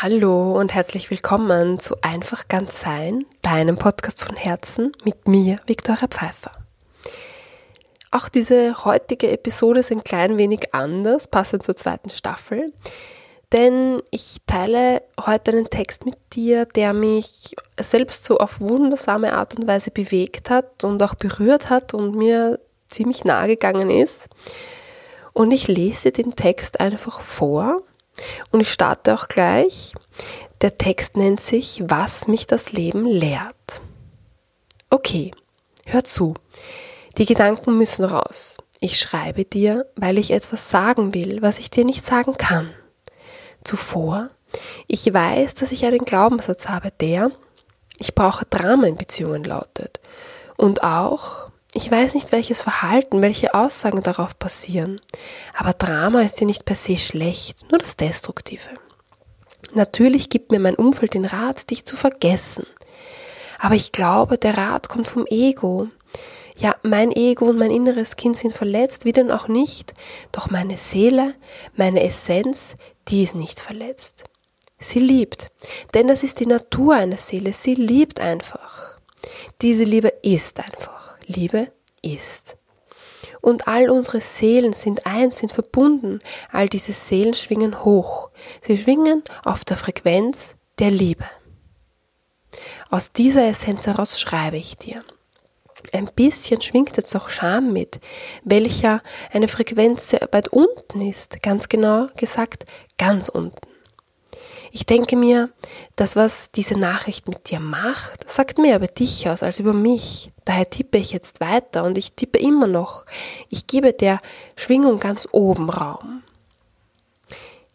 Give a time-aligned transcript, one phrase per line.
[0.00, 6.06] Hallo und herzlich willkommen zu Einfach ganz sein, deinem Podcast von Herzen mit mir, Viktoria
[6.06, 6.52] Pfeiffer.
[8.12, 12.72] Auch diese heutige Episode ist ein klein wenig anders, passend zur zweiten Staffel,
[13.50, 19.58] denn ich teile heute einen Text mit dir, der mich selbst so auf wundersame Art
[19.58, 24.28] und Weise bewegt hat und auch berührt hat und mir ziemlich nahe gegangen ist.
[25.32, 27.82] Und ich lese den Text einfach vor
[28.50, 29.94] und ich starte auch gleich.
[30.60, 33.80] Der Text nennt sich Was mich das Leben lehrt.
[34.90, 35.32] Okay,
[35.86, 36.34] hör zu.
[37.16, 38.58] Die Gedanken müssen raus.
[38.80, 42.70] Ich schreibe dir, weil ich etwas sagen will, was ich dir nicht sagen kann.
[43.64, 44.30] Zuvor,
[44.86, 47.30] ich weiß, dass ich einen Glaubenssatz habe, der
[47.98, 50.00] ich brauche Drama in Beziehungen lautet.
[50.56, 55.00] Und auch, ich weiß nicht, welches Verhalten, welche Aussagen darauf passieren,
[55.54, 58.70] aber Drama ist ja nicht per se schlecht, nur das Destruktive.
[59.74, 62.66] Natürlich gibt mir mein Umfeld den Rat, dich zu vergessen.
[63.58, 65.88] Aber ich glaube, der Rat kommt vom Ego.
[66.56, 69.94] Ja, mein Ego und mein inneres Kind sind verletzt, wie denn auch nicht,
[70.32, 71.34] doch meine Seele,
[71.76, 72.76] meine Essenz,
[73.08, 74.24] die ist nicht verletzt.
[74.78, 75.50] Sie liebt,
[75.94, 78.98] denn das ist die Natur einer Seele, sie liebt einfach.
[79.60, 80.97] Diese Liebe ist einfach.
[81.28, 81.70] Liebe
[82.02, 82.56] ist.
[83.40, 86.18] Und all unsere Seelen sind eins, sind verbunden.
[86.50, 88.30] All diese Seelen schwingen hoch.
[88.60, 91.24] Sie schwingen auf der Frequenz der Liebe.
[92.90, 95.04] Aus dieser Essenz heraus schreibe ich dir.
[95.92, 98.00] Ein bisschen schwingt jetzt auch Scham mit,
[98.44, 102.64] welcher eine Frequenz sehr weit unten ist, ganz genau gesagt,
[102.98, 103.67] ganz unten.
[104.72, 105.50] Ich denke mir,
[105.96, 110.30] das, was diese Nachricht mit dir macht, sagt mehr über dich aus als über mich.
[110.44, 113.04] Daher tippe ich jetzt weiter und ich tippe immer noch.
[113.48, 114.20] Ich gebe der
[114.56, 116.22] Schwingung ganz oben Raum.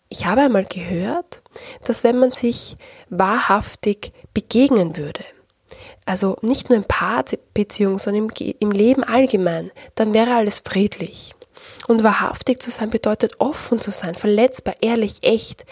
[0.09, 1.41] Ich habe einmal gehört,
[1.85, 2.77] dass wenn man sich
[3.09, 5.23] wahrhaftig begegnen würde,
[6.05, 11.33] also nicht nur in Paarbeziehungen, sondern im, im Leben allgemein, dann wäre alles friedlich.
[11.87, 15.65] Und wahrhaftig zu sein bedeutet offen zu sein, verletzbar, ehrlich, echt,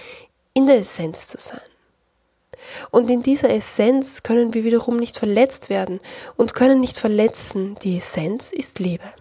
[0.54, 1.62] in der Essenz zu sein.
[2.92, 6.00] Und in dieser Essenz können wir wiederum nicht verletzt werden
[6.38, 7.78] und können nicht verletzen.
[7.84, 9.14] Die Essenz ist Liebe.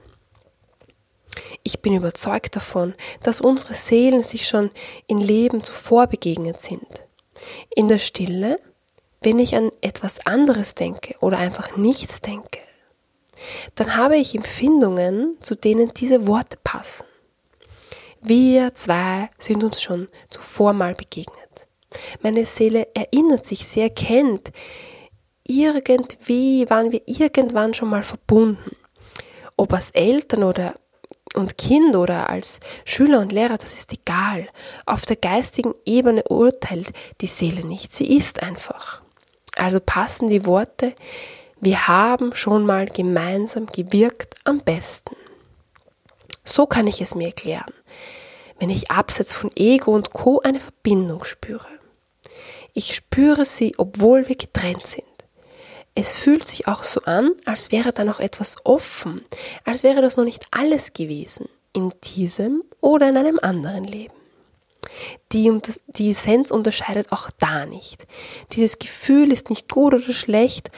[1.63, 4.71] Ich bin überzeugt davon, dass unsere Seelen sich schon
[5.07, 7.05] in Leben zuvor begegnet sind.
[7.75, 8.61] In der Stille,
[9.23, 12.61] wenn ich an etwas anderes denke oder einfach nichts denke,
[13.75, 17.07] dann habe ich Empfindungen, zu denen diese Worte passen.
[18.23, 21.39] Wir zwei sind uns schon zuvor mal begegnet.
[22.23, 24.53] Meine Seele erinnert sich, sie erkennt,
[25.45, 28.77] irgendwie waren wir irgendwann schon mal verbunden.
[29.57, 30.75] Ob als Eltern oder
[31.35, 34.47] und Kind oder als Schüler und Lehrer, das ist egal.
[34.87, 39.03] Auf der geistigen Ebene urteilt die Seele nicht, sie ist einfach.
[39.57, 40.95] Also passen die Worte,
[41.61, 45.15] wir haben schon mal gemeinsam gewirkt am besten.
[46.51, 47.73] So kann ich es mir erklären
[48.61, 51.67] wenn ich abseits von Ego und Co eine Verbindung spüre.
[52.75, 55.05] Ich spüre sie, obwohl wir getrennt sind.
[55.97, 59.23] Es fühlt sich auch so an, als wäre da noch etwas offen,
[59.65, 64.15] als wäre das noch nicht alles gewesen, in diesem oder in einem anderen Leben.
[65.33, 65.51] Die,
[65.89, 68.07] die Essenz unterscheidet auch da nicht.
[68.53, 70.71] Dieses Gefühl ist nicht gut oder schlecht,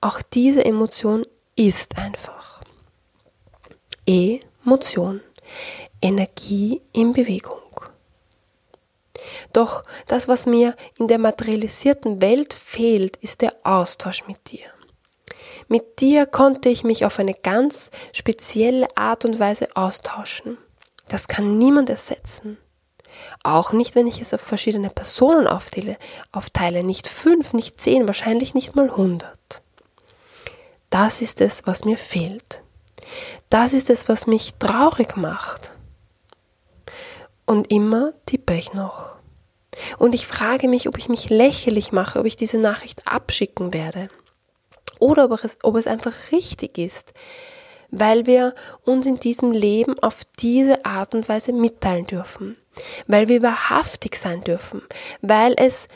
[0.00, 1.24] auch diese Emotion
[1.54, 2.62] ist einfach.
[4.66, 5.20] Emotion.
[6.02, 7.60] Energie in Bewegung.
[9.52, 14.66] Doch das, was mir in der materialisierten Welt fehlt, ist der Austausch mit dir.
[15.68, 20.58] Mit dir konnte ich mich auf eine ganz spezielle Art und Weise austauschen.
[21.08, 22.58] Das kann niemand ersetzen.
[23.42, 25.96] Auch nicht, wenn ich es auf verschiedene Personen aufteile,
[26.32, 26.82] aufteile.
[26.82, 29.62] Nicht fünf, nicht zehn, wahrscheinlich nicht mal hundert.
[30.90, 32.62] Das ist es, was mir fehlt.
[33.50, 35.72] Das ist es, was mich traurig macht.
[37.44, 39.16] Und immer tippe ich noch.
[39.98, 44.08] Und ich frage mich, ob ich mich lächerlich mache, ob ich diese Nachricht abschicken werde.
[44.98, 47.12] Oder ob es, ob es einfach richtig ist,
[47.90, 48.54] weil wir
[48.84, 52.56] uns in diesem Leben auf diese Art und Weise mitteilen dürfen,
[53.06, 54.82] weil wir wahrhaftig sein dürfen,
[55.20, 55.88] weil es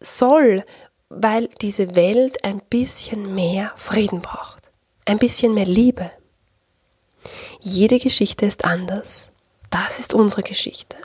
[0.00, 0.64] soll,
[1.08, 4.70] weil diese Welt ein bisschen mehr Frieden braucht,
[5.04, 6.10] ein bisschen mehr Liebe.
[7.60, 9.30] Jede Geschichte ist anders.
[9.70, 10.96] Das ist unsere Geschichte.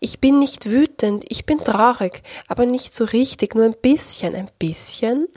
[0.00, 4.50] Ich bin nicht wütend, ich bin traurig, aber nicht so richtig, nur ein bisschen, ein
[4.58, 5.28] bisschen,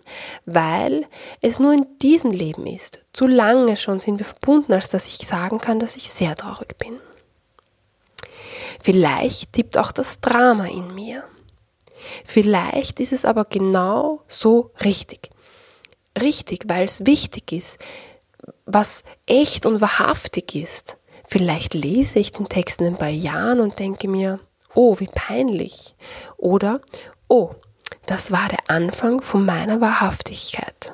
[0.46, 1.06] weil
[1.42, 3.00] es nur in diesem Leben ist.
[3.14, 6.78] Zu lange schon sind wir verbunden, als dass ich sagen kann, dass ich sehr traurig
[6.78, 7.00] bin.
[8.82, 11.24] Vielleicht tippt auch das Drama in mir.
[12.26, 15.30] Vielleicht ist es aber genau so richtig.
[16.22, 17.78] Richtig, weil es wichtig ist,
[18.68, 20.98] was echt und wahrhaftig ist.
[21.26, 24.40] Vielleicht lese ich den Text in ein paar Jahren und denke mir,
[24.76, 25.96] oh, wie peinlich.
[26.38, 26.82] Oder,
[27.28, 27.52] oh,
[28.06, 30.94] das war der Anfang von meiner Wahrhaftigkeit.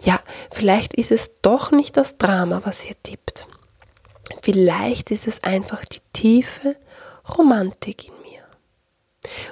[0.00, 0.20] Ja,
[0.52, 3.48] vielleicht ist es doch nicht das Drama, was hier tippt.
[4.42, 6.76] Vielleicht ist es einfach die tiefe
[7.36, 8.15] Romantik in.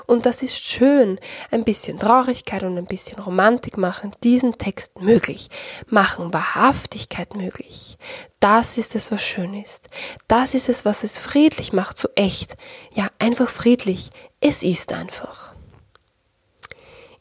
[0.06, 1.18] Und das ist schön,
[1.50, 5.48] ein bisschen Traurigkeit und ein bisschen Romantik machen diesen Text möglich,
[5.88, 7.98] machen Wahrhaftigkeit möglich.
[8.40, 9.88] Das ist es, was schön ist.
[10.28, 12.56] Das ist es, was es friedlich macht, so echt.
[12.94, 14.10] Ja, einfach friedlich.
[14.40, 15.54] Es ist einfach.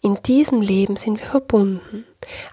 [0.05, 2.03] In diesem Leben sind wir verbunden,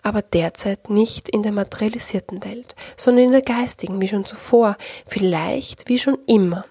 [0.05, 5.89] aber derzeit nicht in der materialisierten Welt, sondern in der geistigen, wie schon zuvor, vielleicht
[5.89, 6.65] wie schon immer.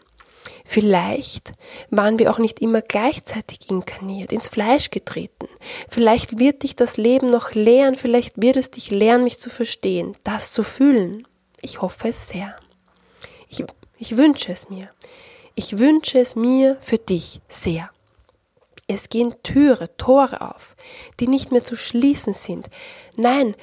[0.71, 1.54] Vielleicht
[1.89, 5.48] waren wir auch nicht immer gleichzeitig inkarniert, ins Fleisch getreten.
[5.89, 10.16] Vielleicht wird dich das Leben noch lehren, vielleicht wird es dich lehren, mich zu verstehen,
[10.24, 11.27] das zu fühlen.
[11.60, 12.56] Ich hoffe es sehr.
[13.48, 13.63] Ich,
[13.98, 14.92] ich wünsche es mir.
[15.56, 17.89] Ich wünsche es mir für dich sehr.
[18.86, 20.75] Es gehen Türe, Tore auf,
[21.19, 22.69] die nicht mehr zu schließen sind.
[23.16, 23.56] Nein,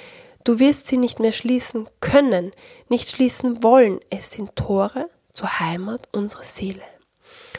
[0.43, 2.51] du wirst sie nicht mehr schließen können,
[2.89, 4.01] nicht schließen wollen.
[4.11, 6.83] Es sind Tore zur Heimat unserer Seele.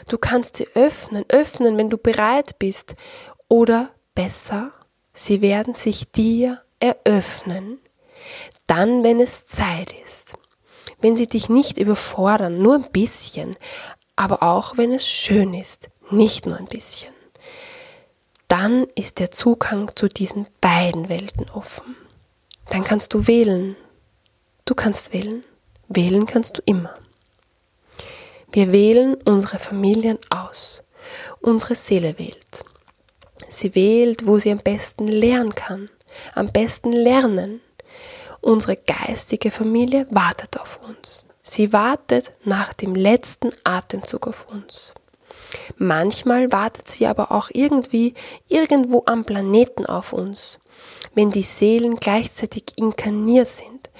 [0.08, 2.96] Du kannst sie öffnen, öffnen, wenn du bereit bist.
[3.48, 4.72] Oder besser,
[5.12, 7.78] sie werden sich dir eröffnen.
[8.66, 10.34] Dann, wenn es Zeit ist.
[11.00, 13.56] Wenn sie dich nicht überfordern, nur ein bisschen,
[14.16, 17.12] aber auch wenn es schön ist, nicht nur ein bisschen
[18.48, 21.96] dann ist der Zugang zu diesen beiden Welten offen.
[22.70, 23.76] Dann kannst du wählen.
[24.64, 25.44] Du kannst wählen.
[25.88, 26.94] Wählen kannst du immer.
[28.50, 30.82] Wir wählen unsere Familien aus.
[31.40, 32.64] Unsere Seele wählt.
[33.48, 35.88] Sie wählt, wo sie am besten lernen kann,
[36.34, 37.60] am besten lernen.
[38.40, 41.24] Unsere geistige Familie wartet auf uns.
[41.42, 44.94] Sie wartet nach dem letzten Atemzug auf uns.
[45.76, 48.14] Manchmal wartet sie aber auch irgendwie
[48.48, 50.58] irgendwo am Planeten auf uns,
[51.14, 53.90] wenn die Seelen gleichzeitig inkarniert sind.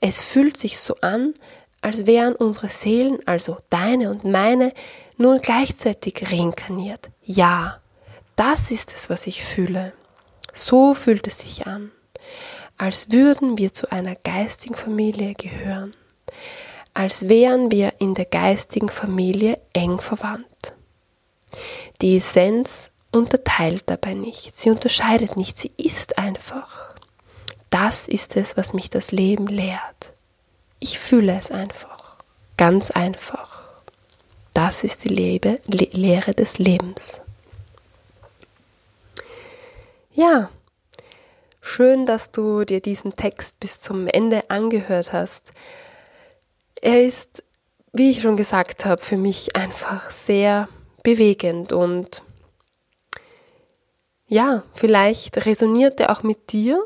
[0.00, 1.34] Es fühlt sich so an,
[1.84, 4.72] als wären unsere Seelen, also deine und meine,
[5.18, 7.10] nun gleichzeitig reinkarniert.
[7.22, 7.78] Ja,
[8.36, 9.92] das ist es, was ich fühle.
[10.54, 11.92] So fühlt es sich an,
[12.78, 15.92] als würden wir zu einer geistigen Familie gehören,
[16.94, 20.72] als wären wir in der geistigen Familie eng verwandt.
[22.00, 26.94] Die Essenz unterteilt dabei nicht, sie unterscheidet nicht, sie ist einfach.
[27.68, 30.13] Das ist es, was mich das Leben lehrt.
[30.86, 32.18] Ich fühle es einfach,
[32.58, 33.70] ganz einfach.
[34.52, 37.22] Das ist die Lebe, Le Lehre des Lebens.
[40.12, 40.50] Ja,
[41.62, 45.54] schön, dass du dir diesen Text bis zum Ende angehört hast.
[46.82, 47.42] Er ist,
[47.94, 50.68] wie ich schon gesagt habe, für mich einfach sehr
[51.02, 52.22] bewegend und
[54.26, 56.82] ja, vielleicht resoniert er auch mit dir.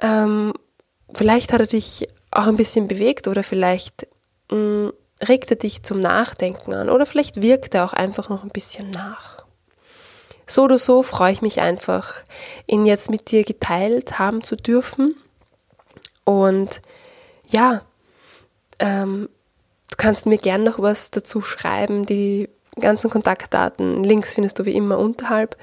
[0.00, 0.54] Ähm,
[1.12, 4.06] vielleicht hat er dich auch ein bisschen bewegt oder vielleicht
[4.50, 4.92] mh, mm,
[5.28, 8.90] regt er dich zum Nachdenken an oder vielleicht wirkt er auch einfach noch ein bisschen
[8.90, 9.44] nach.
[10.46, 12.24] So oder so freue ich mich einfach,
[12.66, 15.14] ihn jetzt mit dir geteilt haben zu dürfen.
[16.24, 16.80] Und
[17.46, 17.82] ja,
[18.78, 19.28] ähm,
[19.90, 22.06] Du kannst mir gern noch was dazu schreiben.
[22.06, 25.56] Die ganzen Kontaktdaten, Links findest du wie immer unterhalb.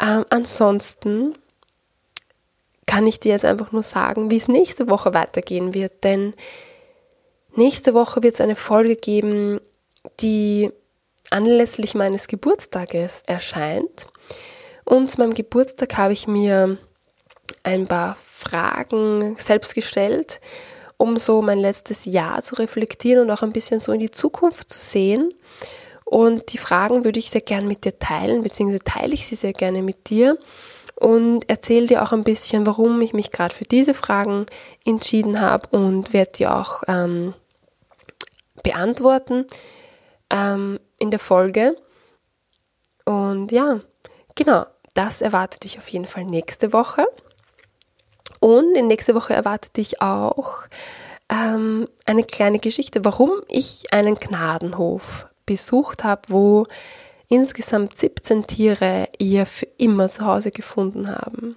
[0.00, 1.34] Ähm, ansonsten
[2.90, 6.02] kann ich dir jetzt einfach nur sagen, wie es nächste Woche weitergehen wird.
[6.02, 6.34] Denn
[7.54, 9.60] nächste Woche wird es eine Folge geben,
[10.18, 10.72] die
[11.30, 14.08] anlässlich meines Geburtstages erscheint.
[14.84, 16.78] Und zu meinem Geburtstag habe ich mir
[17.62, 20.40] ein paar Fragen selbst gestellt
[20.96, 24.70] um so mein letztes Jahr zu reflektieren und auch ein bisschen so in die Zukunft
[24.70, 25.32] zu sehen.
[26.04, 29.54] Und die Fragen würde ich sehr gerne mit dir teilen, beziehungsweise teile ich sie sehr
[29.54, 30.36] gerne mit dir
[31.00, 34.46] und erzähle dir auch ein bisschen, warum ich mich gerade für diese Fragen
[34.84, 37.34] entschieden habe und werde dir auch ähm,
[38.62, 39.46] beantworten
[40.30, 41.74] ähm, in der Folge.
[43.04, 43.80] Und ja,
[44.34, 47.06] genau, das erwartet dich auf jeden Fall nächste Woche.
[48.40, 50.64] Und in nächste Woche erwartet dich auch
[51.30, 56.66] ähm, eine kleine Geschichte, warum ich einen Gnadenhof besucht habe, wo
[57.30, 61.56] insgesamt 17 Tiere ihr für immer zu Hause gefunden haben.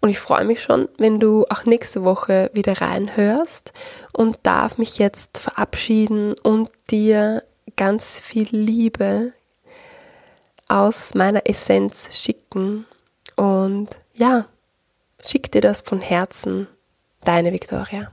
[0.00, 3.72] Und ich freue mich schon, wenn du auch nächste Woche wieder reinhörst
[4.12, 7.42] und darf mich jetzt verabschieden und dir
[7.76, 9.32] ganz viel Liebe
[10.68, 12.86] aus meiner Essenz schicken.
[13.36, 14.46] Und ja,
[15.24, 16.66] schick dir das von Herzen,
[17.24, 18.10] deine Victoria.